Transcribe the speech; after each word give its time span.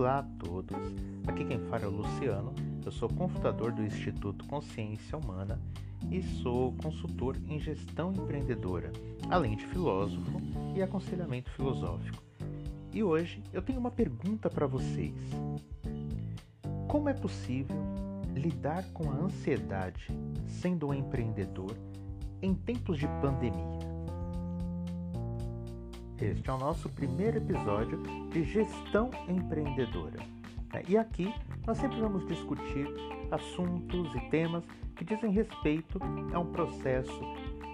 Olá 0.00 0.20
a 0.20 0.22
todos! 0.22 0.78
Aqui 1.26 1.44
quem 1.44 1.58
fala 1.66 1.84
é 1.84 1.86
o 1.86 1.90
Luciano, 1.90 2.54
eu 2.86 2.90
sou 2.90 3.06
cofundador 3.06 3.70
do 3.70 3.82
Instituto 3.82 4.46
Consciência 4.46 5.18
Humana 5.18 5.60
e 6.10 6.22
sou 6.22 6.72
consultor 6.82 7.36
em 7.46 7.60
gestão 7.60 8.10
empreendedora, 8.10 8.90
além 9.28 9.56
de 9.56 9.66
filósofo 9.66 10.40
e 10.74 10.82
aconselhamento 10.82 11.50
filosófico. 11.50 12.22
E 12.94 13.02
hoje 13.02 13.42
eu 13.52 13.60
tenho 13.60 13.78
uma 13.78 13.90
pergunta 13.90 14.48
para 14.48 14.66
vocês: 14.66 15.14
Como 16.88 17.10
é 17.10 17.12
possível 17.12 17.76
lidar 18.34 18.82
com 18.94 19.10
a 19.10 19.16
ansiedade 19.16 20.08
sendo 20.46 20.88
um 20.88 20.94
empreendedor 20.94 21.76
em 22.40 22.54
tempos 22.54 22.98
de 22.98 23.06
pandemia? 23.20 23.89
Este 26.20 26.50
é 26.50 26.52
o 26.52 26.58
nosso 26.58 26.86
primeiro 26.90 27.38
episódio 27.38 28.02
de 28.30 28.44
gestão 28.44 29.10
empreendedora. 29.26 30.18
Né? 30.70 30.82
E 30.86 30.98
aqui 30.98 31.32
nós 31.66 31.78
sempre 31.78 31.98
vamos 31.98 32.26
discutir 32.26 32.86
assuntos 33.30 34.14
e 34.14 34.20
temas 34.28 34.62
que 34.96 35.02
dizem 35.02 35.30
respeito 35.30 35.98
a 36.34 36.38
um 36.38 36.52
processo 36.52 37.22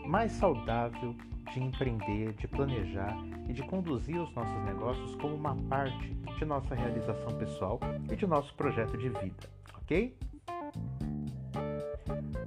mais 0.06 0.30
saudável 0.30 1.16
de 1.52 1.60
empreender, 1.60 2.34
de 2.34 2.46
planejar 2.46 3.16
e 3.48 3.52
de 3.52 3.64
conduzir 3.64 4.20
os 4.20 4.32
nossos 4.32 4.64
negócios 4.64 5.16
como 5.16 5.34
uma 5.34 5.56
parte 5.68 6.14
de 6.38 6.44
nossa 6.44 6.72
realização 6.72 7.36
pessoal 7.38 7.80
e 8.08 8.14
de 8.14 8.28
nosso 8.28 8.54
projeto 8.54 8.96
de 8.96 9.08
vida, 9.08 9.50
ok? 9.76 10.16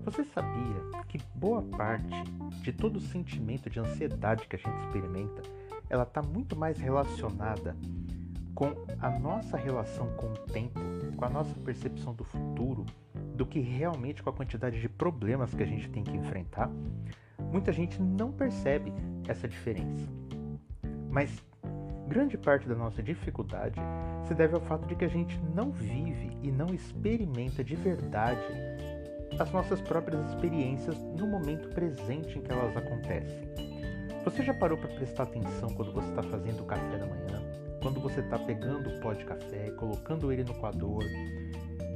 Você 0.05 0.23
sabia 0.34 1.03
que 1.09 1.20
boa 1.36 1.61
parte 1.61 2.23
de 2.61 2.72
todo 2.72 2.95
o 2.95 3.02
sentimento 3.02 3.70
de 3.70 3.81
ansiedade 3.81 4.47
que 4.47 4.55
a 4.55 4.59
gente 4.59 4.80
experimenta 4.86 5.58
ela 5.89 6.03
está 6.03 6.21
muito 6.21 6.55
mais 6.55 6.77
relacionada 6.79 7.75
com 8.53 8.75
a 9.00 9.09
nossa 9.09 9.58
relação 9.58 10.08
com 10.17 10.27
o 10.27 10.38
tempo, 10.38 10.80
com 11.16 11.25
a 11.25 11.30
nossa 11.30 11.53
percepção 11.61 12.13
do 12.13 12.23
futuro, 12.23 12.86
do 13.33 13.45
que 13.45 13.59
realmente 13.59 14.22
com 14.22 14.30
a 14.30 14.33
quantidade 14.33 14.80
de 14.81 14.89
problemas 14.89 15.53
que 15.53 15.63
a 15.63 15.66
gente 15.66 15.89
tem 15.89 16.03
que 16.03 16.16
enfrentar. 16.16 16.69
Muita 17.52 17.72
gente 17.72 18.02
não 18.02 18.31
percebe 18.31 18.94
essa 19.28 19.47
diferença. 19.47 20.05
Mas 21.09 21.41
grande 22.08 22.38
parte 22.38 22.67
da 22.67 22.75
nossa 22.75 23.02
dificuldade 23.02 23.80
se 24.28 24.33
deve 24.33 24.56
ao 24.56 24.61
fato 24.61 24.88
de 24.88 24.95
que 24.95 25.06
a 25.06 25.09
gente 25.09 25.39
não 25.56 25.72
vive 25.72 26.38
e 26.44 26.52
não 26.52 26.67
experimenta 26.73 27.63
de 27.63 27.75
verdade 27.75 28.41
as 29.39 29.52
nossas 29.52 29.80
próprias 29.80 30.19
experiências 30.28 31.02
no 31.17 31.28
momento 31.28 31.69
presente 31.69 32.38
em 32.38 32.41
que 32.41 32.52
elas 32.52 32.75
acontecem. 32.75 33.69
Você 34.25 34.44
já 34.44 34.53
parou 34.53 34.78
para 34.78 34.89
prestar 34.89 35.23
atenção 35.23 35.70
quando 35.70 35.94
você 35.94 36.09
está 36.09 36.22
fazendo 36.22 36.62
o 36.62 36.66
café 36.66 36.98
da 36.98 37.06
manhã? 37.06 37.42
Quando 37.81 38.02
você 38.02 38.20
está 38.20 38.38
pegando 38.38 38.89
o 38.89 39.00
pó 39.00 39.14
de 39.14 39.23
café, 39.23 39.72
colocando 39.72 40.31
ele 40.31 40.44
no 40.44 40.53
coador, 40.56 41.03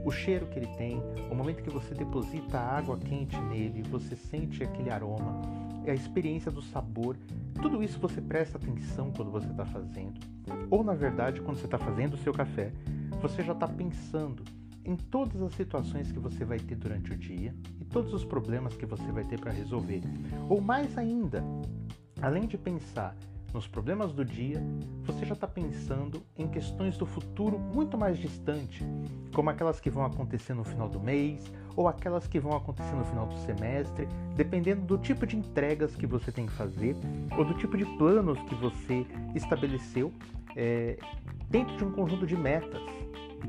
o 0.05 0.11
cheiro 0.11 0.47
que 0.47 0.57
ele 0.57 0.67
tem, 0.77 1.01
o 1.29 1.35
momento 1.35 1.61
que 1.61 1.69
você 1.69 1.93
deposita 1.93 2.57
a 2.57 2.77
água 2.77 2.97
quente 2.97 3.37
nele, 3.41 3.83
você 3.83 4.15
sente 4.15 4.63
aquele 4.63 4.89
aroma, 4.89 5.41
é 5.85 5.91
a 5.91 5.95
experiência 5.95 6.49
do 6.49 6.61
sabor, 6.61 7.17
tudo 7.61 7.83
isso 7.83 7.99
você 7.99 8.21
presta 8.21 8.57
atenção 8.57 9.11
quando 9.11 9.29
você 9.29 9.47
está 9.47 9.65
fazendo. 9.65 10.19
Ou 10.69 10.83
na 10.83 10.93
verdade, 10.93 11.41
quando 11.41 11.57
você 11.57 11.65
está 11.65 11.77
fazendo 11.77 12.13
o 12.13 12.17
seu 12.17 12.33
café, 12.33 12.71
você 13.21 13.43
já 13.43 13.53
está 13.53 13.67
pensando 13.67 14.43
em 14.85 14.95
todas 14.95 15.41
as 15.41 15.53
situações 15.53 16.11
que 16.11 16.19
você 16.19 16.43
vai 16.43 16.59
ter 16.59 16.75
durante 16.75 17.11
o 17.11 17.17
dia 17.17 17.53
e 17.79 17.85
todos 17.85 18.13
os 18.13 18.23
problemas 18.23 18.75
que 18.75 18.85
você 18.85 19.11
vai 19.11 19.23
ter 19.25 19.39
para 19.39 19.51
resolver. 19.51 20.01
Ou 20.49 20.59
mais 20.59 20.97
ainda, 20.97 21.43
Além 22.23 22.47
de 22.47 22.57
pensar 22.57 23.13
nos 23.53 23.67
problemas 23.67 24.13
do 24.13 24.23
dia, 24.23 24.63
você 25.03 25.25
já 25.25 25.33
está 25.33 25.45
pensando 25.45 26.23
em 26.37 26.47
questões 26.47 26.97
do 26.97 27.05
futuro 27.05 27.59
muito 27.59 27.97
mais 27.97 28.17
distante, 28.17 28.81
como 29.35 29.49
aquelas 29.49 29.81
que 29.81 29.89
vão 29.89 30.05
acontecer 30.05 30.53
no 30.53 30.63
final 30.63 30.87
do 30.87 31.01
mês 31.01 31.51
ou 31.75 31.85
aquelas 31.85 32.25
que 32.25 32.39
vão 32.39 32.55
acontecer 32.55 32.95
no 32.95 33.03
final 33.03 33.27
do 33.27 33.37
semestre, 33.39 34.07
dependendo 34.37 34.83
do 34.83 34.97
tipo 34.97 35.27
de 35.27 35.35
entregas 35.35 35.97
que 35.97 36.07
você 36.07 36.31
tem 36.31 36.45
que 36.45 36.53
fazer 36.53 36.95
ou 37.37 37.43
do 37.43 37.55
tipo 37.55 37.77
de 37.77 37.83
planos 37.97 38.41
que 38.43 38.55
você 38.55 39.05
estabeleceu 39.35 40.09
é, 40.55 40.97
dentro 41.49 41.75
de 41.75 41.83
um 41.83 41.91
conjunto 41.91 42.25
de 42.25 42.37
metas 42.37 42.81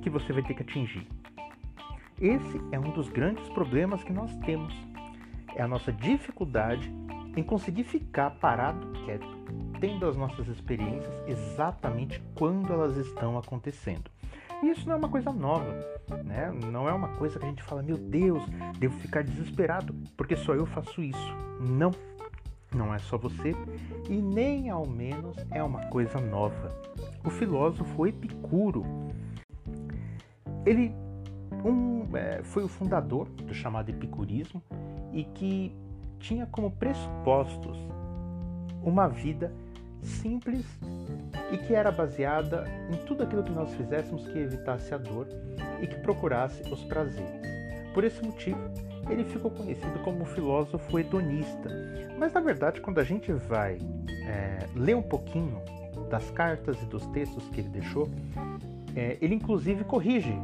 que 0.02 0.10
você 0.10 0.32
vai 0.32 0.42
ter 0.42 0.52
que 0.52 0.62
atingir. 0.62 1.06
Esse 2.20 2.60
é 2.72 2.80
um 2.80 2.90
dos 2.90 3.08
grandes 3.08 3.48
problemas 3.50 4.02
que 4.02 4.12
nós 4.12 4.34
temos. 4.38 4.74
É 5.54 5.62
a 5.62 5.68
nossa 5.68 5.92
dificuldade 5.92 6.92
em 7.36 7.42
conseguir 7.42 7.84
ficar 7.84 8.30
parado, 8.30 8.86
quieto, 9.04 9.26
tendo 9.80 10.06
as 10.06 10.16
nossas 10.16 10.48
experiências 10.48 11.12
exatamente 11.26 12.22
quando 12.34 12.72
elas 12.72 12.96
estão 12.96 13.36
acontecendo. 13.36 14.10
E 14.62 14.70
isso 14.70 14.86
não 14.88 14.94
é 14.94 14.98
uma 14.98 15.08
coisa 15.08 15.32
nova, 15.32 15.72
né? 16.24 16.50
Não 16.70 16.88
é 16.88 16.92
uma 16.92 17.08
coisa 17.16 17.38
que 17.38 17.44
a 17.44 17.48
gente 17.48 17.62
fala, 17.62 17.82
meu 17.82 17.98
Deus, 17.98 18.42
devo 18.78 18.98
ficar 18.98 19.22
desesperado 19.22 19.94
porque 20.16 20.36
só 20.36 20.54
eu 20.54 20.64
faço 20.64 21.02
isso. 21.02 21.36
Não, 21.60 21.90
não 22.74 22.94
é 22.94 22.98
só 22.98 23.18
você 23.18 23.54
e 24.08 24.22
nem 24.22 24.70
ao 24.70 24.86
menos 24.86 25.36
é 25.50 25.62
uma 25.62 25.86
coisa 25.88 26.18
nova. 26.20 26.68
O 27.24 27.30
filósofo 27.30 28.06
Epicuro, 28.06 28.84
ele 30.64 30.94
um, 31.64 32.16
é, 32.16 32.42
foi 32.42 32.64
o 32.64 32.68
fundador 32.68 33.28
do 33.28 33.54
chamado 33.54 33.88
epicurismo 33.88 34.62
e 35.12 35.24
que 35.24 35.74
tinha 36.24 36.46
como 36.46 36.70
pressupostos 36.70 37.78
uma 38.82 39.08
vida 39.08 39.52
simples 40.00 40.64
e 41.52 41.58
que 41.58 41.74
era 41.74 41.92
baseada 41.92 42.64
em 42.90 42.96
tudo 43.06 43.22
aquilo 43.22 43.42
que 43.42 43.52
nós 43.52 43.72
fizéssemos 43.74 44.26
que 44.28 44.38
evitasse 44.38 44.94
a 44.94 44.98
dor 44.98 45.28
e 45.82 45.86
que 45.86 45.96
procurasse 45.96 46.62
os 46.70 46.82
prazeres. 46.84 47.42
Por 47.92 48.04
esse 48.04 48.22
motivo, 48.24 48.58
ele 49.08 49.24
ficou 49.24 49.50
conhecido 49.50 49.98
como 50.02 50.24
filósofo 50.24 50.98
hedonista. 50.98 51.70
Mas 52.18 52.32
na 52.32 52.40
verdade, 52.40 52.80
quando 52.80 52.98
a 52.98 53.04
gente 53.04 53.30
vai 53.32 53.78
é, 54.26 54.66
ler 54.74 54.96
um 54.96 55.02
pouquinho 55.02 55.60
das 56.10 56.30
cartas 56.30 56.80
e 56.82 56.86
dos 56.86 57.06
textos 57.08 57.46
que 57.48 57.60
ele 57.60 57.68
deixou, 57.68 58.08
é, 58.96 59.18
ele 59.20 59.34
inclusive 59.34 59.84
corrige 59.84 60.34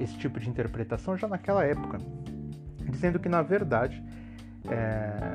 esse 0.00 0.16
tipo 0.18 0.40
de 0.40 0.48
interpretação 0.48 1.16
já 1.16 1.28
naquela 1.28 1.64
época, 1.64 1.98
dizendo 2.90 3.18
que 3.20 3.28
na 3.28 3.42
verdade 3.42 4.02
é, 4.70 5.27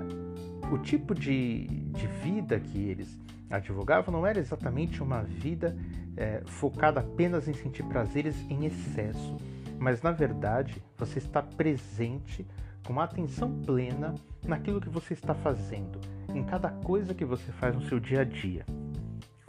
o 0.74 0.78
tipo 0.80 1.14
de, 1.14 1.68
de 1.68 2.08
vida 2.08 2.60
que 2.60 2.80
eles 2.80 3.20
advogavam 3.50 4.12
não 4.12 4.26
era 4.26 4.40
exatamente 4.40 5.04
uma 5.04 5.22
vida 5.22 5.78
é, 6.18 6.42
focada 6.46 7.00
apenas 7.00 7.48
em 7.48 7.54
sentir 7.54 7.84
prazeres 7.84 8.36
em 8.50 8.66
excesso, 8.66 9.38
mas 9.78 10.02
na 10.02 10.12
verdade 10.12 10.84
você 10.98 11.20
está 11.20 11.44
presente 11.44 12.46
com 12.86 13.00
atenção 13.00 13.62
plena 13.62 14.16
naquilo 14.46 14.82
que 14.82 14.90
você 14.90 15.14
está 15.14 15.36
fazendo, 15.36 16.02
em 16.34 16.44
cada 16.44 16.70
coisa 16.70 17.14
que 17.14 17.24
você 17.24 17.52
faz 17.52 17.76
no 17.76 17.84
seu 17.84 18.00
dia 18.00 18.22
a 18.22 18.24
dia. 18.24 18.66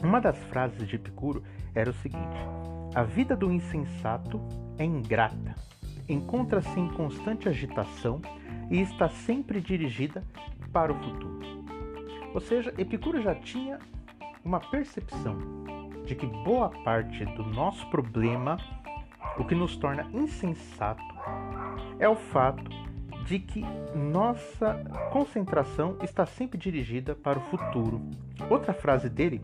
Uma 0.01 0.21
das 0.21 0.37
frases 0.45 0.87
de 0.87 0.95
Epicuro 0.95 1.43
era 1.73 1.89
o 1.89 1.93
seguinte: 1.93 2.37
A 2.93 3.03
vida 3.03 3.35
do 3.35 3.51
insensato 3.51 4.39
é 4.77 4.85
ingrata, 4.85 5.55
encontra-se 6.07 6.79
em 6.79 6.87
constante 6.89 7.49
agitação 7.49 8.21
e 8.69 8.81
está 8.81 9.09
sempre 9.09 9.61
dirigida 9.61 10.23
para 10.71 10.91
o 10.91 10.95
futuro. 10.95 11.39
Ou 12.33 12.41
seja, 12.41 12.73
Epicuro 12.77 13.21
já 13.21 13.33
tinha 13.33 13.79
uma 14.43 14.59
percepção 14.59 15.37
de 16.05 16.15
que 16.15 16.25
boa 16.25 16.69
parte 16.69 17.25
do 17.25 17.43
nosso 17.43 17.89
problema, 17.89 18.57
o 19.37 19.45
que 19.45 19.55
nos 19.55 19.75
torna 19.75 20.07
insensato, 20.13 21.03
é 21.99 22.07
o 22.07 22.15
fato 22.15 22.69
de 23.25 23.39
que 23.39 23.65
nossa 23.95 24.75
concentração 25.11 25.97
está 26.03 26.25
sempre 26.25 26.57
dirigida 26.57 27.15
para 27.15 27.39
o 27.39 27.41
futuro. 27.41 28.01
Outra 28.49 28.73
frase 28.73 29.09
dele: 29.09 29.41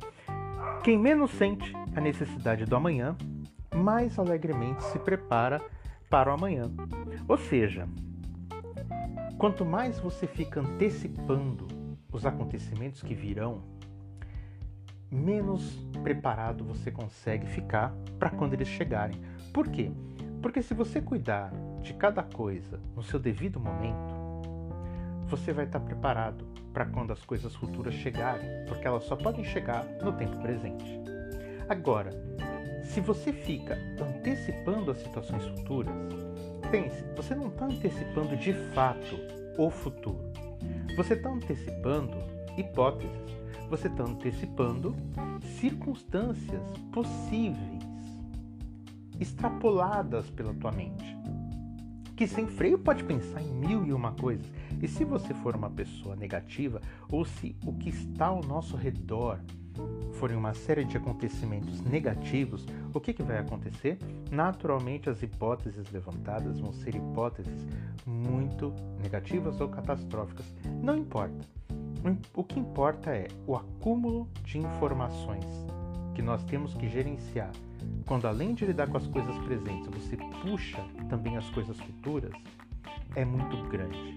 quem 0.84 0.98
menos 0.98 1.32
sente 1.32 1.74
a 1.96 2.02
necessidade 2.02 2.66
do 2.66 2.76
amanhã, 2.76 3.16
mais 3.74 4.20
alegremente 4.20 4.84
se 4.84 5.00
prepara 5.00 5.62
para 6.10 6.30
o 6.30 6.34
amanhã. 6.34 6.70
Ou 7.28 7.38
seja, 7.38 7.88
Quanto 9.42 9.66
mais 9.66 9.98
você 9.98 10.28
fica 10.28 10.60
antecipando 10.60 11.68
os 12.12 12.28
acontecimentos 12.28 13.02
que 13.02 13.16
virão, 13.16 13.64
menos 15.10 15.84
preparado 16.04 16.64
você 16.64 16.92
consegue 16.92 17.48
ficar 17.48 17.92
para 18.20 18.30
quando 18.30 18.54
eles 18.54 18.68
chegarem. 18.68 19.20
Por 19.52 19.68
quê? 19.68 19.92
Porque 20.44 20.62
se 20.62 20.76
você 20.76 21.02
cuidar 21.02 21.52
de 21.82 21.92
cada 21.96 22.22
coisa 22.22 22.80
no 22.96 23.02
seu 23.02 23.20
devido 23.20 23.60
momento, 23.60 24.14
você 25.26 25.52
vai 25.52 25.66
estar 25.66 25.80
preparado 25.80 26.46
para 26.72 26.86
quando 26.86 27.12
as 27.12 27.26
coisas 27.26 27.56
futuras 27.56 27.96
chegarem, 27.96 28.48
porque 28.68 28.86
elas 28.86 29.06
só 29.06 29.16
podem 29.16 29.44
chegar 29.44 29.84
no 30.04 30.14
tempo 30.14 30.40
presente. 30.40 31.02
Agora, 31.68 32.12
se 32.84 33.02
você 33.02 33.34
fica 33.34 33.76
antecipando 34.00 34.92
as 34.92 35.00
situações 35.00 35.44
futuras, 35.48 36.31
Você 37.18 37.36
não 37.36 37.50
está 37.50 37.66
antecipando 37.66 38.38
de 38.38 38.54
fato 38.74 39.20
o 39.58 39.70
futuro. 39.70 40.32
Você 40.96 41.16
está 41.16 41.30
antecipando 41.30 42.18
hipóteses. 42.58 43.12
Você 43.70 43.90
está 43.90 44.06
antecipando 44.06 44.96
circunstâncias 45.60 46.62
possíveis. 46.94 47.82
extrapoladas 49.20 50.30
pela 50.30 50.54
tua 50.54 50.72
mente. 50.72 51.18
Que 52.16 52.26
sem 52.26 52.48
freio 52.48 52.80
pode 52.80 53.04
pensar 53.04 53.42
em 53.42 53.52
mil 53.54 53.86
e 53.86 53.92
uma 53.92 54.14
coisas. 54.14 54.50
E 54.82 54.88
se 54.88 55.04
você 55.04 55.34
for 55.34 55.58
uma 55.58 55.70
pessoa 55.70 56.16
negativa, 56.16 56.82
ou 57.10 57.26
se 57.26 57.54
o 57.66 57.74
que 57.74 57.90
está 57.90 58.28
ao 58.28 58.42
nosso 58.42 58.78
redor 58.78 59.42
forem 60.14 60.38
uma 60.38 60.54
série 60.54 60.84
de 60.84 60.98
acontecimentos 60.98 61.82
negativos, 61.82 62.66
o 62.94 63.00
que, 63.00 63.14
que 63.14 63.24
vai 63.24 63.38
acontecer? 63.38 63.98
Naturalmente, 64.30 65.10
as 65.10 65.22
hipóteses 65.22 65.90
levantadas 65.92 66.60
vão 66.60 66.72
ser 66.74 66.96
hipóteses 66.96 67.68
muito 68.06 68.74
negativas 69.02 69.60
ou 69.60 69.70
catastróficas. 69.70 70.46
Não 70.82 70.98
importa. 70.98 71.46
O 72.34 72.44
que 72.44 72.60
importa 72.60 73.12
é 73.12 73.28
o 73.46 73.56
acúmulo 73.56 74.28
de 74.44 74.58
informações 74.58 75.46
que 76.16 76.22
nós 76.22 76.44
temos 76.44 76.74
que 76.74 76.90
gerenciar. 76.90 77.52
Quando 78.06 78.28
além 78.28 78.54
de 78.54 78.66
lidar 78.66 78.88
com 78.90 78.98
as 78.98 79.08
coisas 79.08 79.38
presentes, 79.40 79.88
você 79.88 80.18
puxa 80.42 80.84
também 81.10 81.38
as 81.38 81.50
coisas 81.52 81.80
futuras, 81.80 82.34
é 83.16 83.24
muito 83.24 83.58
grande. 83.70 84.16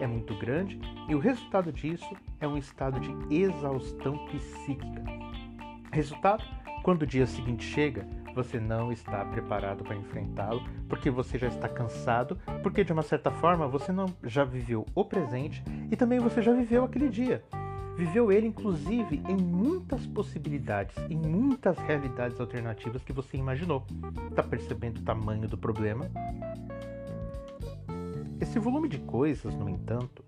É 0.00 0.06
muito 0.06 0.34
grande 0.36 0.80
e 1.08 1.14
o 1.14 1.18
resultado 1.18 1.72
disso 1.72 2.16
é 2.40 2.48
um 2.48 2.56
estado 2.56 2.98
de 2.98 3.34
exaustão 3.34 4.18
psíquica. 4.26 5.11
Resultado: 5.92 6.42
quando 6.82 7.02
o 7.02 7.06
dia 7.06 7.26
seguinte 7.26 7.64
chega, 7.64 8.06
você 8.34 8.58
não 8.58 8.90
está 8.90 9.22
preparado 9.26 9.84
para 9.84 9.94
enfrentá-lo, 9.94 10.62
porque 10.88 11.10
você 11.10 11.38
já 11.38 11.48
está 11.48 11.68
cansado, 11.68 12.38
porque 12.62 12.82
de 12.82 12.92
uma 12.92 13.02
certa 13.02 13.30
forma 13.30 13.68
você 13.68 13.92
não 13.92 14.06
já 14.24 14.42
viveu 14.42 14.86
o 14.94 15.04
presente 15.04 15.62
e 15.90 15.96
também 15.96 16.18
você 16.18 16.40
já 16.40 16.52
viveu 16.52 16.82
aquele 16.82 17.10
dia. 17.10 17.44
Viveu 17.94 18.32
ele, 18.32 18.46
inclusive, 18.46 19.22
em 19.28 19.36
muitas 19.36 20.06
possibilidades, 20.06 20.96
em 21.10 21.16
muitas 21.16 21.76
realidades 21.76 22.40
alternativas 22.40 23.04
que 23.04 23.12
você 23.12 23.36
imaginou. 23.36 23.84
Está 24.30 24.42
percebendo 24.42 24.98
o 24.98 25.02
tamanho 25.02 25.46
do 25.46 25.58
problema? 25.58 26.10
Esse 28.40 28.58
volume 28.58 28.88
de 28.88 28.98
coisas, 28.98 29.54
no 29.54 29.68
entanto, 29.68 30.24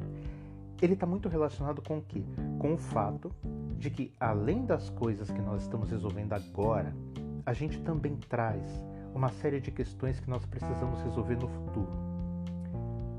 ele 0.82 0.92
está 0.92 1.06
muito 1.06 1.26
relacionado 1.26 1.80
com 1.80 1.98
o 1.98 2.02
quê? 2.02 2.22
Com 2.58 2.74
o 2.74 2.76
fato 2.76 3.32
de 3.84 3.90
que, 3.90 4.14
além 4.18 4.64
das 4.64 4.88
coisas 4.88 5.30
que 5.30 5.42
nós 5.42 5.60
estamos 5.60 5.90
resolvendo 5.90 6.32
agora, 6.32 6.96
a 7.44 7.52
gente 7.52 7.78
também 7.82 8.16
traz 8.16 8.64
uma 9.14 9.28
série 9.28 9.60
de 9.60 9.70
questões 9.70 10.18
que 10.18 10.30
nós 10.30 10.46
precisamos 10.46 11.02
resolver 11.02 11.34
no 11.34 11.46
futuro. 11.48 11.92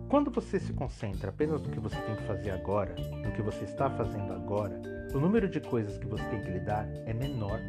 Quando 0.10 0.32
você 0.32 0.60
se 0.60 0.74
concentra 0.74 1.30
apenas 1.30 1.62
no 1.62 1.70
que 1.70 1.80
você 1.80 1.96
tem 2.02 2.16
que 2.16 2.24
fazer 2.24 2.50
agora, 2.50 2.96
no 2.96 3.32
que 3.34 3.44
você 3.44 3.64
está 3.64 3.92
fazendo 3.92 4.34
agora, 4.34 4.82
o 5.14 5.20
número 5.20 5.48
de 5.48 5.60
coisas 5.60 6.00
que 6.00 6.08
você 6.08 6.24
tem 6.30 6.42
que 6.42 6.50
lidar 6.50 6.88
é 7.06 7.14
menor. 7.14 7.60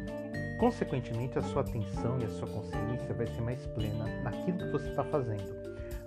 Consequentemente, 0.59 1.37
a 1.37 1.43
sua 1.43 1.61
atenção 1.61 2.17
e 2.19 2.25
a 2.25 2.29
sua 2.29 2.47
consciência 2.47 3.13
vai 3.13 3.27
ser 3.27 3.41
mais 3.41 3.63
plena 3.67 4.05
naquilo 4.23 4.57
que 4.57 4.71
você 4.71 4.89
está 4.89 5.03
fazendo. 5.03 5.55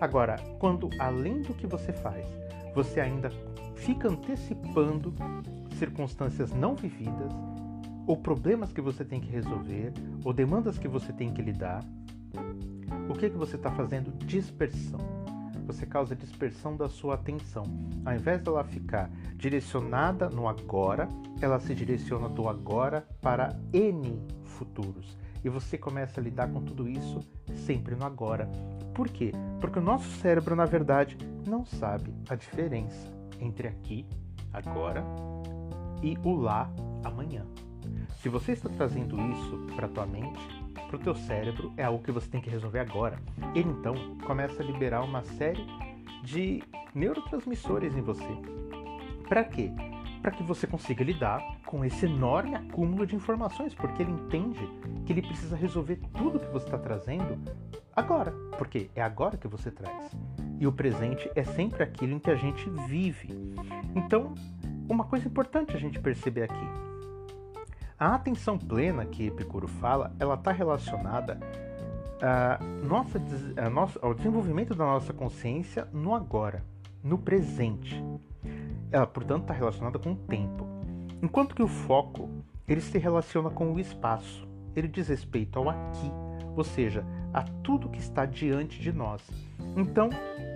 Agora, 0.00 0.40
quando 0.58 0.90
além 0.98 1.42
do 1.42 1.54
que 1.54 1.68
você 1.68 1.92
faz, 1.92 2.26
você 2.74 2.98
ainda 2.98 3.30
fica 3.76 4.08
antecipando 4.08 5.14
circunstâncias 5.80 6.52
não 6.52 6.76
vividas, 6.76 7.32
ou 8.06 8.16
problemas 8.16 8.72
que 8.72 8.80
você 8.80 9.04
tem 9.04 9.20
que 9.20 9.30
resolver, 9.30 9.92
ou 10.24 10.32
demandas 10.32 10.78
que 10.78 10.86
você 10.86 11.12
tem 11.12 11.32
que 11.32 11.42
lidar, 11.42 11.84
o 13.08 13.14
que, 13.14 13.28
que 13.30 13.36
você 13.36 13.56
está 13.56 13.70
fazendo? 13.70 14.12
Dispersão 14.24 15.00
você 15.72 15.86
causa 15.86 16.16
dispersão 16.16 16.76
da 16.76 16.88
sua 16.88 17.14
atenção. 17.14 17.62
Ao 18.04 18.12
invés 18.12 18.42
dela 18.42 18.64
ficar 18.64 19.08
direcionada 19.36 20.28
no 20.28 20.48
agora, 20.48 21.08
ela 21.40 21.60
se 21.60 21.74
direciona 21.76 22.28
do 22.28 22.48
agora 22.48 23.06
para 23.20 23.56
N 23.72 24.20
futuros. 24.42 25.16
E 25.44 25.48
você 25.48 25.78
começa 25.78 26.20
a 26.20 26.24
lidar 26.24 26.48
com 26.50 26.60
tudo 26.60 26.88
isso 26.88 27.20
sempre 27.54 27.94
no 27.94 28.04
agora. 28.04 28.50
Por 28.94 29.08
quê? 29.08 29.32
Porque 29.60 29.78
o 29.78 29.82
nosso 29.82 30.10
cérebro, 30.18 30.56
na 30.56 30.64
verdade, 30.64 31.16
não 31.46 31.64
sabe 31.64 32.12
a 32.28 32.34
diferença 32.34 33.08
entre 33.38 33.68
aqui, 33.68 34.04
agora, 34.52 35.04
e 36.02 36.16
o 36.24 36.34
lá, 36.34 36.70
amanhã. 37.04 37.44
Se 38.20 38.28
você 38.28 38.52
está 38.52 38.68
trazendo 38.68 39.16
isso 39.32 39.56
para 39.74 39.88
tua 39.88 40.06
mente, 40.06 40.40
para 40.86 40.96
o 40.96 40.98
teu 40.98 41.14
cérebro 41.14 41.72
é 41.76 41.84
algo 41.84 42.02
que 42.02 42.12
você 42.12 42.28
tem 42.28 42.40
que 42.40 42.50
resolver 42.50 42.80
agora. 42.80 43.18
Ele 43.54 43.70
então 43.70 43.94
começa 44.26 44.62
a 44.62 44.66
liberar 44.66 45.02
uma 45.02 45.22
série 45.22 45.64
de 46.22 46.62
neurotransmissores 46.94 47.96
em 47.96 48.02
você. 48.02 48.28
Para 49.28 49.44
quê? 49.44 49.70
Para 50.20 50.32
que 50.32 50.42
você 50.42 50.66
consiga 50.66 51.02
lidar 51.04 51.40
com 51.64 51.84
esse 51.84 52.04
enorme 52.04 52.56
acúmulo 52.56 53.06
de 53.06 53.16
informações, 53.16 53.72
porque 53.72 54.02
ele 54.02 54.10
entende 54.10 54.68
que 55.06 55.12
ele 55.12 55.22
precisa 55.22 55.56
resolver 55.56 56.00
tudo 56.12 56.40
que 56.40 56.52
você 56.52 56.66
está 56.66 56.76
trazendo 56.76 57.38
agora, 57.94 58.32
porque 58.58 58.90
é 58.94 59.00
agora 59.00 59.38
que 59.38 59.48
você 59.48 59.70
traz. 59.70 60.14
E 60.58 60.66
o 60.66 60.72
presente 60.72 61.30
é 61.34 61.42
sempre 61.42 61.82
aquilo 61.82 62.14
em 62.14 62.18
que 62.18 62.30
a 62.30 62.34
gente 62.34 62.68
vive. 62.86 63.28
Então, 63.94 64.34
uma 64.92 65.04
coisa 65.04 65.26
importante 65.26 65.76
a 65.76 65.80
gente 65.80 66.00
perceber 66.00 66.44
aqui: 66.44 66.68
a 67.98 68.14
atenção 68.14 68.58
plena 68.58 69.04
que 69.04 69.26
Epicuro 69.26 69.68
fala, 69.68 70.12
ela 70.18 70.34
está 70.34 70.50
relacionada 70.50 71.38
a 72.22 72.58
nossa, 72.84 73.20
a 73.56 73.70
nossa, 73.70 73.98
ao 74.02 74.14
desenvolvimento 74.14 74.74
da 74.74 74.84
nossa 74.84 75.12
consciência 75.12 75.86
no 75.92 76.14
agora, 76.14 76.64
no 77.02 77.18
presente. 77.18 78.02
Ela, 78.90 79.06
portanto, 79.06 79.42
está 79.42 79.54
relacionada 79.54 79.98
com 79.98 80.12
o 80.12 80.16
tempo. 80.16 80.66
Enquanto 81.22 81.54
que 81.54 81.62
o 81.62 81.68
foco, 81.68 82.28
ele 82.66 82.80
se 82.80 82.98
relaciona 82.98 83.50
com 83.50 83.72
o 83.72 83.78
espaço. 83.78 84.48
Ele 84.74 84.88
diz 84.88 85.08
respeito 85.08 85.58
ao 85.58 85.68
aqui, 85.68 86.10
ou 86.56 86.64
seja, 86.64 87.04
a 87.32 87.42
tudo 87.42 87.88
que 87.88 88.00
está 88.00 88.26
diante 88.26 88.80
de 88.80 88.92
nós. 88.92 89.22
Então, 89.76 90.10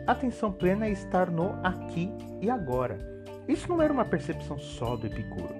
atenção 0.06 0.50
plena 0.50 0.86
é 0.86 0.90
estar 0.90 1.30
no 1.30 1.54
aqui 1.62 2.10
e 2.40 2.50
agora. 2.50 3.13
Isso 3.48 3.68
não 3.68 3.80
era 3.82 3.92
uma 3.92 4.04
percepção 4.04 4.58
só 4.58 4.96
do 4.96 5.06
Epicuro 5.06 5.54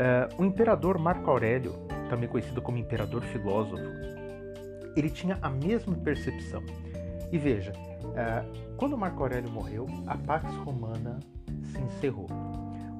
Uh, 0.00 0.42
o 0.42 0.46
imperador 0.46 0.98
Marco 0.98 1.30
Aurélio, 1.30 1.74
também 2.08 2.26
conhecido 2.26 2.62
como 2.62 2.78
imperador 2.78 3.22
filósofo, 3.22 3.84
ele 4.96 5.10
tinha 5.10 5.38
a 5.42 5.50
mesma 5.50 5.94
percepção. 5.94 6.62
E 7.30 7.36
veja, 7.36 7.72
uh, 7.72 8.76
quando 8.76 8.96
Marco 8.96 9.22
Aurélio 9.22 9.50
morreu, 9.50 9.86
a 10.06 10.16
Pax 10.16 10.54
Romana 10.56 11.20
se 11.62 11.78
encerrou. 11.82 12.28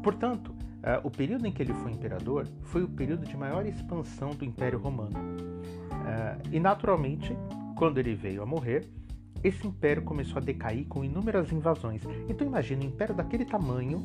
Portanto, 0.02 0.48
uh, 0.50 1.00
o 1.02 1.10
período 1.10 1.46
em 1.46 1.52
que 1.52 1.62
ele 1.62 1.72
foi 1.72 1.92
imperador 1.92 2.46
foi 2.64 2.82
o 2.82 2.88
período 2.88 3.24
de 3.24 3.34
maior 3.34 3.64
expansão 3.64 4.30
do 4.30 4.44
Império 4.44 4.78
Romano. 4.78 5.16
e, 6.52 6.60
naturalmente, 6.60 7.34
quando 7.76 7.98
ele 7.98 8.14
veio 8.14 8.42
a 8.42 8.46
morrer, 8.46 8.86
esse 9.42 9.66
império 9.66 10.02
começou 10.02 10.38
a 10.38 10.40
decair 10.40 10.86
com 10.86 11.04
inúmeras 11.04 11.50
invasões. 11.52 12.02
Então, 12.28 12.46
imagine, 12.46 12.86
um 12.86 12.88
império 12.88 13.14
daquele 13.14 13.44
tamanho 13.44 14.02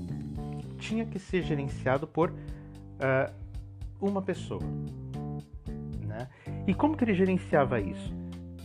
tinha 0.78 1.06
que 1.06 1.20
ser 1.20 1.44
gerenciado 1.44 2.08
por 2.08 2.30
uh, 2.32 3.34
uma 4.00 4.22
pessoa. 4.22 4.62
Né? 6.06 6.28
E 6.68 6.74
como 6.74 6.96
que 6.96 7.04
ele 7.04 7.14
gerenciava 7.14 7.80
isso? 7.80 8.14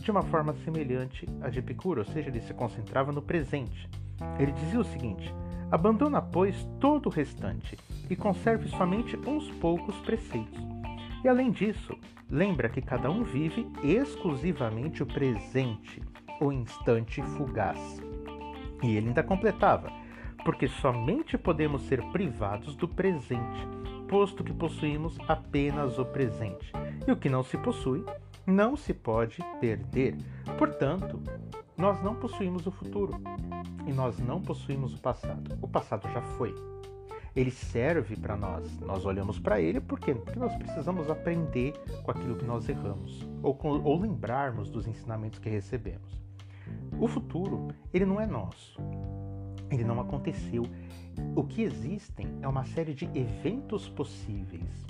De 0.01 0.09
uma 0.09 0.23
forma 0.23 0.53
semelhante 0.63 1.27
à 1.41 1.49
de 1.49 1.59
Epicuro, 1.59 2.01
ou 2.01 2.05
seja, 2.05 2.29
ele 2.29 2.41
se 2.41 2.53
concentrava 2.53 3.11
no 3.11 3.21
presente. 3.21 3.89
Ele 4.39 4.51
dizia 4.51 4.79
o 4.79 4.83
seguinte: 4.83 5.33
abandona, 5.69 6.21
pois, 6.21 6.67
todo 6.79 7.07
o 7.07 7.09
restante 7.09 7.77
e 8.09 8.15
conserve 8.15 8.67
somente 8.69 9.15
uns 9.17 9.49
poucos 9.59 9.95
preceitos. 9.97 10.59
E 11.23 11.27
além 11.27 11.51
disso, 11.51 11.95
lembra 12.29 12.67
que 12.67 12.81
cada 12.81 13.11
um 13.11 13.23
vive 13.23 13.67
exclusivamente 13.83 15.03
o 15.03 15.05
presente, 15.05 16.01
o 16.41 16.51
instante 16.51 17.21
fugaz. 17.21 18.01
E 18.83 18.97
ele 18.97 19.07
ainda 19.07 19.23
completava: 19.23 19.89
porque 20.43 20.67
somente 20.67 21.37
podemos 21.37 21.83
ser 21.83 22.01
privados 22.11 22.75
do 22.75 22.87
presente 22.87 23.81
posto 24.11 24.43
que 24.43 24.51
possuímos 24.51 25.17
apenas 25.25 25.97
o 25.97 26.03
presente. 26.03 26.69
E 27.07 27.11
o 27.13 27.15
que 27.15 27.29
não 27.29 27.43
se 27.43 27.57
possui 27.57 28.03
não 28.45 28.75
se 28.75 28.93
pode 28.93 29.37
perder. 29.61 30.17
Portanto, 30.57 31.17
nós 31.77 32.03
não 32.03 32.15
possuímos 32.15 32.67
o 32.67 32.71
futuro 32.71 33.13
e 33.87 33.93
nós 33.93 34.19
não 34.19 34.41
possuímos 34.41 34.93
o 34.93 34.99
passado. 34.99 35.57
O 35.61 35.67
passado 35.67 36.11
já 36.11 36.21
foi. 36.21 36.53
Ele 37.33 37.51
serve 37.51 38.17
para 38.17 38.35
nós. 38.35 38.77
Nós 38.81 39.05
olhamos 39.05 39.39
para 39.39 39.61
ele 39.61 39.79
por 39.79 39.97
quê? 39.97 40.13
Porque 40.13 40.37
nós 40.37 40.53
precisamos 40.57 41.09
aprender 41.09 41.71
com 42.03 42.11
aquilo 42.11 42.35
que 42.35 42.43
nós 42.43 42.67
erramos 42.67 43.25
ou, 43.41 43.55
com, 43.55 43.81
ou 43.81 43.97
lembrarmos 43.97 44.69
dos 44.69 44.87
ensinamentos 44.87 45.39
que 45.39 45.49
recebemos. 45.49 46.21
O 47.01 47.07
futuro, 47.07 47.69
ele 47.91 48.05
não 48.05 48.21
é 48.21 48.27
nosso. 48.27 48.79
Ele 49.71 49.83
não 49.83 49.99
aconteceu, 49.99 50.61
o 51.35 51.43
que 51.43 51.63
existem 51.63 52.27
é 52.43 52.47
uma 52.47 52.63
série 52.63 52.93
de 52.93 53.05
eventos 53.05 53.89
possíveis. 53.89 54.85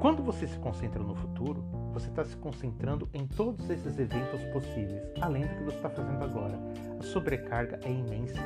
Quando 0.00 0.24
você 0.24 0.48
se 0.48 0.58
concentra 0.58 1.00
no 1.00 1.14
futuro, 1.14 1.62
você 1.92 2.08
está 2.08 2.24
se 2.24 2.36
concentrando 2.38 3.08
em 3.14 3.28
todos 3.28 3.70
esses 3.70 3.96
eventos 3.96 4.42
possíveis, 4.52 5.00
além 5.20 5.42
do 5.42 5.54
que 5.54 5.62
você 5.62 5.76
está 5.76 5.88
fazendo 5.88 6.24
agora. 6.24 6.58
A 6.98 7.02
sobrecarga 7.04 7.78
é 7.84 7.92
imensa 7.92 8.42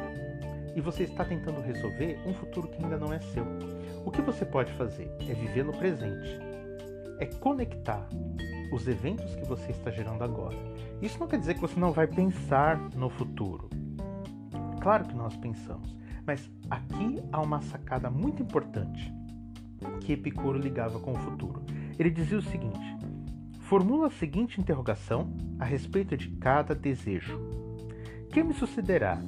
e 0.77 0.81
você 0.83 1.05
está 1.05 1.25
tentando 1.25 1.63
resolver 1.63 2.21
um 2.27 2.35
futuro 2.35 2.69
que 2.69 2.85
ainda 2.85 2.99
não 2.99 3.15
é 3.15 3.21
seu. 3.21 3.47
O 4.05 4.11
que 4.11 4.21
você 4.21 4.45
pode 4.45 4.75
fazer 4.75 5.11
é 5.21 5.33
viver 5.33 5.65
no 5.65 5.73
presente, 5.73 6.39
é 7.19 7.25
conectar 7.25 8.07
os 8.71 8.87
eventos 8.87 9.35
que 9.37 9.45
você 9.47 9.71
está 9.71 9.91
gerando 9.91 10.23
agora 10.23 10.59
Isso 11.03 11.19
não 11.19 11.27
quer 11.27 11.39
dizer 11.39 11.55
que 11.55 11.61
você 11.61 11.79
não 11.79 11.93
vai 11.93 12.07
pensar 12.07 12.79
no 12.95 13.09
futuro. 13.09 13.69
Claro 14.81 15.07
que 15.07 15.15
nós 15.15 15.37
pensamos, 15.37 15.97
mas 16.27 16.51
aqui 16.71 17.23
há 17.33 17.41
uma 17.41 17.61
sacada 17.63 18.11
muito 18.11 18.43
importante 18.43 19.13
que 20.01 20.13
Epicuro 20.13 20.59
ligava 20.59 20.99
com 20.99 21.13
o 21.13 21.19
futuro. 21.19 21.63
Ele 21.99 22.11
dizia 22.11 22.39
o 22.39 22.43
seguinte: 22.43 22.97
formula 23.61 24.09
a 24.09 24.11
seguinte 24.11 24.61
interrogação 24.61 25.33
a 25.59 25.65
respeito 25.65 26.17
de 26.17 26.29
cada 26.37 26.75
desejo: 26.75 27.39
Que 28.31 28.43
me 28.43 28.53
sucederá 28.53 29.19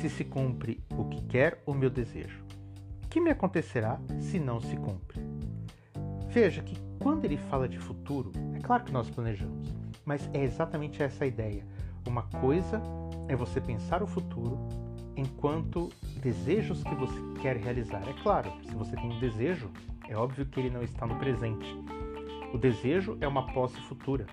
se 0.00 0.08
se 0.08 0.24
cumpre 0.24 0.82
o 0.96 1.04
que 1.04 1.22
quer 1.22 1.62
o 1.66 1.74
meu 1.74 1.90
desejo? 1.90 2.44
Que 3.08 3.20
me 3.20 3.30
acontecerá 3.30 4.00
se 4.20 4.38
não 4.38 4.60
se 4.60 4.76
cumpre? 4.76 5.20
Veja 6.28 6.62
que 6.62 6.76
quando 6.98 7.24
ele 7.24 7.36
fala 7.36 7.68
de 7.68 7.78
futuro, 7.78 8.30
é 8.54 8.60
claro 8.60 8.84
que 8.84 8.92
nós 8.92 9.10
planejamos, 9.10 9.74
mas 10.10 10.28
é 10.34 10.42
exatamente 10.42 11.00
essa 11.00 11.22
a 11.22 11.26
ideia. 11.28 11.64
Uma 12.04 12.24
coisa 12.24 12.82
é 13.28 13.36
você 13.36 13.60
pensar 13.60 14.02
o 14.02 14.08
futuro 14.08 14.58
enquanto 15.16 15.88
desejos 16.20 16.82
que 16.82 16.92
você 16.96 17.14
quer 17.40 17.56
realizar. 17.56 18.02
É 18.08 18.12
claro, 18.20 18.50
se 18.64 18.74
você 18.74 18.96
tem 18.96 19.08
um 19.08 19.20
desejo, 19.20 19.70
é 20.08 20.16
óbvio 20.16 20.46
que 20.46 20.58
ele 20.58 20.70
não 20.70 20.82
está 20.82 21.06
no 21.06 21.14
presente. 21.14 21.64
O 22.52 22.58
desejo 22.58 23.16
é 23.20 23.28
uma 23.28 23.52
posse 23.52 23.80
futura. 23.82 24.26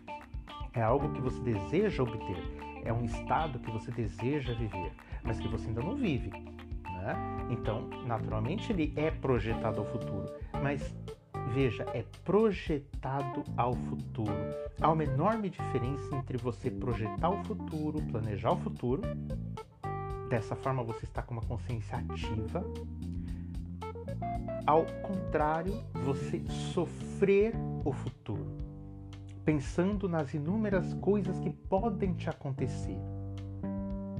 É 0.74 0.82
algo 0.82 1.14
que 1.14 1.22
você 1.22 1.40
deseja 1.42 2.02
obter. 2.02 2.44
É 2.84 2.92
um 2.92 3.04
estado 3.04 3.60
que 3.60 3.70
você 3.70 3.92
deseja 3.92 4.56
viver, 4.56 4.92
mas 5.22 5.40
que 5.40 5.48
você 5.48 5.68
ainda 5.68 5.82
não 5.82 5.96
vive. 5.96 6.32
Né? 6.32 7.16
Então, 7.52 7.88
naturalmente, 8.08 8.72
ele 8.74 8.92
é 8.96 9.12
projetado 9.12 9.80
ao 9.82 9.86
futuro. 9.86 10.26
Mas 10.64 10.96
veja, 11.54 11.86
é 11.94 12.04
projetado 12.24 13.44
ao 13.56 13.74
futuro. 13.74 14.34
Há 14.82 14.92
uma 14.92 15.04
enorme 15.04 15.50
diferença 15.50 16.16
entre 16.16 16.38
você 16.38 16.70
projetar 16.70 17.30
o 17.30 17.44
futuro, 17.44 18.02
planejar 18.12 18.52
o 18.52 18.58
futuro. 18.58 19.02
Dessa 20.30 20.56
forma, 20.56 20.84
você 20.84 21.06
está 21.06 21.22
com 21.22 21.34
uma 21.34 21.44
consciência 21.44 21.98
ativa 21.98 22.64
ao 24.68 24.86
contrário, 25.02 25.82
você 26.04 26.44
sofrer 26.74 27.54
o 27.86 27.94
futuro, 27.94 28.52
pensando 29.46 30.10
nas 30.10 30.34
inúmeras 30.34 30.94
coisas 30.96 31.40
que 31.40 31.50
podem 31.50 32.14
te 32.14 32.30
acontecer. 32.30 32.98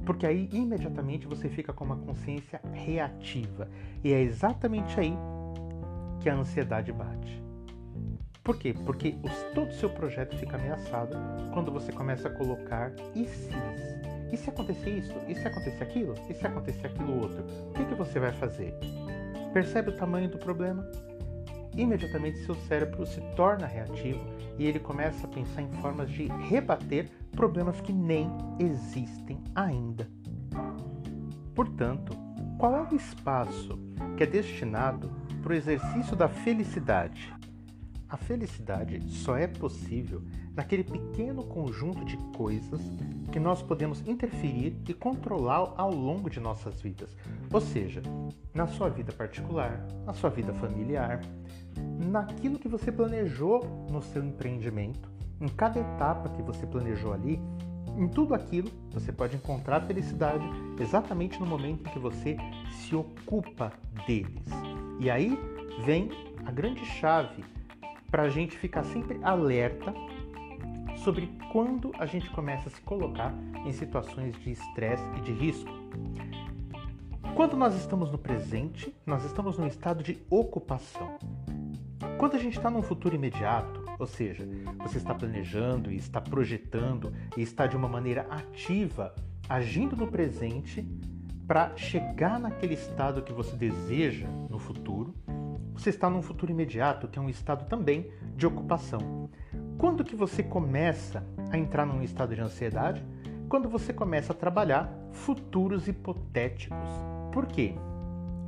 Porque 0.06 0.26
aí 0.26 0.48
imediatamente 0.50 1.26
você 1.26 1.50
fica 1.50 1.70
com 1.70 1.84
uma 1.84 1.98
consciência 1.98 2.62
reativa. 2.72 3.68
E 4.02 4.10
é 4.10 4.22
exatamente 4.22 4.98
aí 4.98 5.14
que 6.20 6.28
a 6.28 6.34
ansiedade 6.34 6.92
bate. 6.92 7.42
Por 8.42 8.56
quê? 8.56 8.74
Porque 8.86 9.14
os, 9.22 9.32
todo 9.54 9.68
o 9.68 9.74
seu 9.74 9.90
projeto 9.90 10.36
fica 10.36 10.56
ameaçado 10.56 11.16
quando 11.52 11.70
você 11.70 11.92
começa 11.92 12.28
a 12.28 12.30
colocar 12.30 12.92
e 13.14 13.26
se. 13.26 13.50
E 14.32 14.36
se 14.36 14.48
acontecer 14.50 14.90
isso? 14.90 15.14
E 15.28 15.34
se 15.34 15.46
acontecer 15.46 15.82
aquilo? 15.82 16.14
E 16.28 16.34
se 16.34 16.46
acontecer 16.46 16.86
aquilo 16.86 17.22
outro? 17.22 17.44
O 17.68 17.72
que, 17.72 17.84
que 17.84 17.94
você 17.94 18.18
vai 18.18 18.32
fazer? 18.32 18.74
Percebe 19.52 19.90
o 19.90 19.96
tamanho 19.96 20.30
do 20.30 20.38
problema? 20.38 20.90
Imediatamente 21.76 22.38
seu 22.38 22.54
cérebro 22.54 23.06
se 23.06 23.20
torna 23.36 23.66
reativo 23.66 24.20
e 24.58 24.66
ele 24.66 24.78
começa 24.78 25.26
a 25.26 25.30
pensar 25.30 25.62
em 25.62 25.70
formas 25.80 26.10
de 26.10 26.26
rebater 26.48 27.10
problemas 27.32 27.80
que 27.80 27.92
nem 27.92 28.30
existem 28.58 29.38
ainda. 29.54 30.08
Portanto, 31.54 32.16
qual 32.58 32.74
é 32.74 32.82
o 32.82 32.94
espaço 32.94 33.78
que 34.16 34.24
é 34.24 34.26
destinado 34.26 35.10
para 35.48 35.54
o 35.54 35.56
exercício 35.56 36.14
da 36.14 36.28
felicidade? 36.28 37.34
A 38.06 38.18
felicidade 38.18 39.02
só 39.08 39.34
é 39.34 39.46
possível 39.46 40.22
naquele 40.54 40.84
pequeno 40.84 41.42
conjunto 41.42 42.04
de 42.04 42.18
coisas 42.36 42.82
que 43.32 43.40
nós 43.40 43.62
podemos 43.62 44.06
interferir 44.06 44.76
e 44.86 44.92
controlar 44.92 45.72
ao 45.78 45.90
longo 45.90 46.28
de 46.28 46.38
nossas 46.38 46.82
vidas. 46.82 47.16
Ou 47.50 47.62
seja, 47.62 48.02
na 48.52 48.66
sua 48.66 48.90
vida 48.90 49.10
particular, 49.10 49.86
na 50.04 50.12
sua 50.12 50.28
vida 50.28 50.52
familiar, 50.52 51.22
naquilo 51.98 52.58
que 52.58 52.68
você 52.68 52.92
planejou 52.92 53.86
no 53.90 54.02
seu 54.02 54.22
empreendimento, 54.22 55.10
em 55.40 55.48
cada 55.48 55.80
etapa 55.80 56.28
que 56.28 56.42
você 56.42 56.66
planejou 56.66 57.14
ali, 57.14 57.40
em 57.96 58.06
tudo 58.06 58.34
aquilo 58.34 58.70
você 58.90 59.10
pode 59.10 59.34
encontrar 59.34 59.80
felicidade 59.80 60.44
exatamente 60.78 61.40
no 61.40 61.46
momento 61.46 61.88
em 61.88 61.92
que 61.92 61.98
você 61.98 62.36
se 62.68 62.94
ocupa 62.94 63.72
deles. 64.06 64.77
E 65.00 65.10
aí 65.10 65.38
vem 65.84 66.10
a 66.44 66.50
grande 66.50 66.84
chave 66.84 67.44
para 68.10 68.24
a 68.24 68.28
gente 68.28 68.58
ficar 68.58 68.84
sempre 68.84 69.18
alerta 69.22 69.94
sobre 70.96 71.30
quando 71.52 71.92
a 71.98 72.06
gente 72.06 72.28
começa 72.30 72.68
a 72.68 72.72
se 72.72 72.80
colocar 72.80 73.32
em 73.64 73.72
situações 73.72 74.34
de 74.40 74.50
estresse 74.50 75.04
e 75.16 75.20
de 75.20 75.32
risco. 75.32 75.70
Quando 77.34 77.56
nós 77.56 77.74
estamos 77.76 78.10
no 78.10 78.18
presente, 78.18 78.92
nós 79.06 79.24
estamos 79.24 79.56
num 79.56 79.66
estado 79.66 80.02
de 80.02 80.20
ocupação. 80.28 81.16
Quando 82.18 82.34
a 82.34 82.38
gente 82.38 82.56
está 82.56 82.68
num 82.68 82.82
futuro 82.82 83.14
imediato, 83.14 83.84
ou 83.98 84.06
seja, 84.06 84.48
você 84.78 84.98
está 84.98 85.14
planejando 85.14 85.92
e 85.92 85.96
está 85.96 86.20
projetando 86.20 87.12
e 87.36 87.42
está 87.42 87.66
de 87.66 87.76
uma 87.76 87.88
maneira 87.88 88.22
ativa, 88.28 89.14
agindo 89.48 89.96
no 89.96 90.08
presente 90.08 90.84
para 91.48 91.74
chegar 91.76 92.38
naquele 92.38 92.74
estado 92.74 93.22
que 93.22 93.32
você 93.32 93.56
deseja 93.56 94.28
no 94.50 94.58
futuro, 94.58 95.14
você 95.72 95.88
está 95.88 96.10
num 96.10 96.20
futuro 96.20 96.52
imediato, 96.52 97.08
é 97.16 97.20
um 97.20 97.30
estado 97.30 97.64
também 97.64 98.12
de 98.36 98.46
ocupação. 98.46 99.30
Quando 99.78 100.04
que 100.04 100.14
você 100.14 100.42
começa 100.42 101.24
a 101.50 101.56
entrar 101.56 101.86
num 101.86 102.02
estado 102.02 102.34
de 102.34 102.42
ansiedade? 102.42 103.02
Quando 103.48 103.66
você 103.66 103.94
começa 103.94 104.34
a 104.34 104.36
trabalhar 104.36 104.92
futuros 105.10 105.88
hipotéticos. 105.88 106.88
Por 107.32 107.46
quê? 107.46 107.74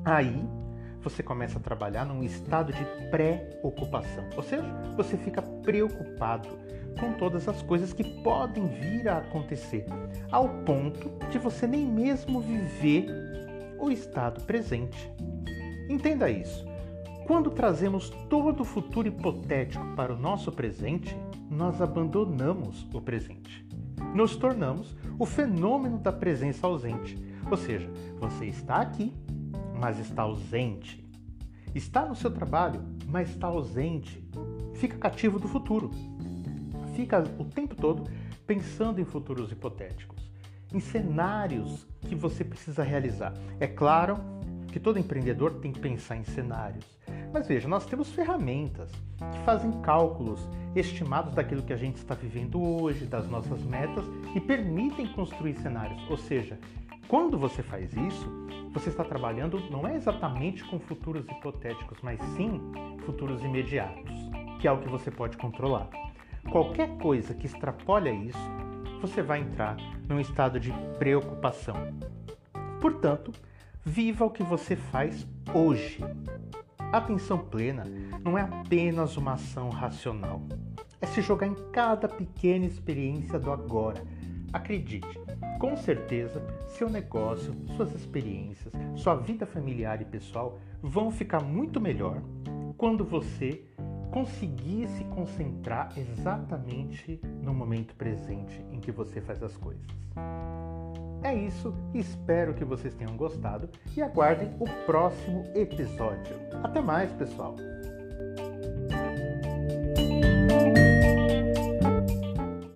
Aí 0.05 0.47
você 1.03 1.23
começa 1.23 1.59
a 1.59 1.63
trabalhar 1.63 2.05
num 2.05 2.23
estado 2.23 2.73
de 2.73 2.85
pré-ocupação, 3.11 4.25
ou 4.37 4.43
seja, 4.43 4.65
você 4.97 5.17
fica 5.17 5.43
preocupado 5.43 6.49
com 6.99 7.13
todas 7.15 7.49
as 7.49 7.63
coisas 7.63 7.93
que 7.93 8.05
podem 8.23 8.67
vir 8.67 9.09
a 9.09 9.19
acontecer, 9.19 9.87
ao 10.31 10.49
ponto 10.65 11.11
de 11.31 11.39
você 11.39 11.67
nem 11.67 11.87
mesmo 11.87 12.41
viver 12.41 13.07
o 13.79 13.91
estado 13.91 14.43
presente. 14.43 15.11
Entenda 15.89 16.31
isso. 16.31 16.69
Quando 17.27 17.51
trazemos 17.51 18.11
todo 18.29 18.61
o 18.61 18.65
futuro 18.65 19.09
hipotético 19.09 19.85
para 19.95 20.13
o 20.13 20.19
nosso 20.19 20.51
presente, 20.51 21.17
nós 21.49 21.81
abandonamos 21.81 22.87
o 22.93 23.01
presente. 23.01 23.67
Nos 24.15 24.37
tornamos 24.37 24.97
o 25.19 25.25
fenômeno 25.25 25.99
da 25.99 26.13
presença 26.13 26.67
ausente. 26.67 27.17
Ou 27.51 27.57
seja, 27.57 27.89
você 28.19 28.47
está 28.47 28.81
aqui, 28.81 29.13
mas 29.81 29.99
está 29.99 30.23
ausente. 30.23 31.03
Está 31.75 32.05
no 32.05 32.15
seu 32.15 32.31
trabalho, 32.31 32.85
mas 33.07 33.31
está 33.31 33.47
ausente. 33.47 34.23
Fica 34.75 34.99
cativo 34.99 35.39
do 35.39 35.49
futuro. 35.49 35.91
Fica 36.95 37.25
o 37.39 37.45
tempo 37.45 37.75
todo 37.75 38.05
pensando 38.47 39.01
em 39.01 39.05
futuros 39.05 39.51
hipotéticos, 39.51 40.31
em 40.75 40.81
cenários 40.81 41.87
que 42.03 42.15
você 42.15 42.45
precisa 42.45 42.83
realizar. 42.83 43.33
É 43.59 43.67
claro 43.67 44.19
que 44.71 44.79
todo 44.79 44.99
empreendedor 44.99 45.55
tem 45.61 45.73
que 45.73 45.81
pensar 45.81 46.17
em 46.17 46.25
cenários, 46.25 46.85
mas 47.33 47.47
veja, 47.47 47.69
nós 47.69 47.87
temos 47.87 48.11
ferramentas 48.11 48.91
que 49.19 49.39
fazem 49.45 49.71
cálculos 49.81 50.41
estimados 50.75 51.35
daquilo 51.35 51.63
que 51.63 51.73
a 51.73 51.77
gente 51.77 51.97
está 51.97 52.15
vivendo 52.15 52.61
hoje, 52.61 53.07
das 53.07 53.29
nossas 53.29 53.63
metas 53.63 54.05
e 54.35 54.41
permitem 54.41 55.07
construir 55.13 55.55
cenários. 55.57 56.01
Ou 56.11 56.17
seja, 56.17 56.59
quando 57.11 57.37
você 57.37 57.61
faz 57.61 57.93
isso, 57.93 58.31
você 58.73 58.89
está 58.89 59.03
trabalhando 59.03 59.59
não 59.69 59.85
é 59.85 59.97
exatamente 59.97 60.63
com 60.63 60.79
futuros 60.79 61.27
hipotéticos, 61.29 61.99
mas 62.03 62.23
sim 62.37 62.61
futuros 63.05 63.43
imediatos, 63.43 64.15
que 64.61 64.69
é 64.69 64.71
o 64.71 64.79
que 64.79 64.89
você 64.89 65.11
pode 65.11 65.37
controlar. 65.37 65.91
Qualquer 66.53 66.97
coisa 66.99 67.35
que 67.35 67.47
extrapole 67.47 68.13
isso, 68.13 68.39
você 69.03 69.23
vai 69.23 69.41
entrar 69.41 69.77
num 70.09 70.21
estado 70.21 70.61
de 70.61 70.73
preocupação. 71.01 71.75
Portanto, 72.81 73.33
viva 73.85 74.25
o 74.25 74.31
que 74.31 74.45
você 74.45 74.77
faz 74.77 75.27
hoje. 75.53 75.99
Atenção 76.93 77.39
plena 77.39 77.83
não 78.23 78.39
é 78.39 78.43
apenas 78.43 79.17
uma 79.17 79.33
ação 79.33 79.69
racional, 79.69 80.43
é 81.01 81.07
se 81.07 81.23
jogar 81.23 81.49
em 81.49 81.57
cada 81.73 82.07
pequena 82.07 82.67
experiência 82.67 83.37
do 83.37 83.51
agora. 83.51 84.01
Acredite, 84.53 85.21
com 85.59 85.77
certeza 85.77 86.43
seu 86.67 86.89
negócio, 86.91 87.55
suas 87.77 87.95
experiências, 87.95 88.73
sua 88.97 89.15
vida 89.15 89.47
familiar 89.47 90.01
e 90.03 90.05
pessoal 90.05 90.59
vão 90.83 91.11
ficar 91.11 91.41
muito 91.41 91.81
melhor 91.81 92.21
quando 92.77 93.05
você 93.05 93.63
conseguir 94.11 94.89
se 94.89 95.05
concentrar 95.05 95.93
exatamente 95.97 97.21
no 97.43 97.55
momento 97.55 97.95
presente 97.95 98.65
em 98.73 98.81
que 98.81 98.91
você 98.91 99.21
faz 99.21 99.43
as 99.43 99.57
coisas. 99.57 99.87
É 101.23 101.35
isso, 101.35 101.75
espero 101.95 102.55
que 102.55 102.65
vocês 102.65 102.95
tenham 102.95 103.17
gostado 103.17 103.69
e 103.95 104.03
aguardem 104.03 104.51
o 104.59 104.65
próximo 104.87 105.45
episódio. 105.55 106.35
Até 106.63 106.81
mais, 106.81 107.13
pessoal! 107.13 107.55